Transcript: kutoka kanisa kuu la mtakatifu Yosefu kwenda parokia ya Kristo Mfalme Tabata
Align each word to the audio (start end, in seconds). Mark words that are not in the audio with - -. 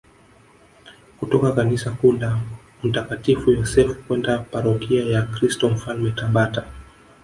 kutoka 1.19 1.51
kanisa 1.51 1.91
kuu 1.91 2.11
la 2.11 2.39
mtakatifu 2.83 3.51
Yosefu 3.51 4.03
kwenda 4.03 4.37
parokia 4.37 5.03
ya 5.05 5.21
Kristo 5.21 5.69
Mfalme 5.69 6.11
Tabata 6.11 6.65